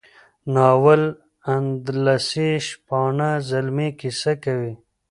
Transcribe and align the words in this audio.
ناول 0.53 1.01
د 1.15 1.17
اندلسي 1.53 2.49
شپانه 2.67 3.29
زلمي 3.49 3.89
کیسه 3.99 4.33
کوي. 4.43 4.73